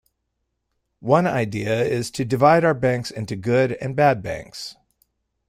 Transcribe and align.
One 0.99 1.27
idea 1.27 1.83
is 1.85 2.09
to 2.09 2.25
divide 2.25 2.63
our 2.65 2.73
banks 2.73 3.11
into 3.11 3.35
good 3.35 3.73
and 3.73 3.95
bad 3.95 4.23
banks. 4.23 4.75